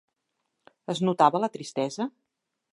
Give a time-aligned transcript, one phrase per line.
[0.95, 2.11] Es notava la tristesa?